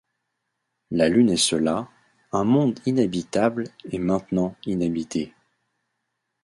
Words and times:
La 0.89 1.09
Lune 1.09 1.29
est 1.29 1.35
cela, 1.37 1.87
un 2.31 2.43
monde 2.43 2.79
inhabitable 2.87 3.65
et 3.91 3.99
maintenant 3.99 4.55
inhabité! 4.65 5.31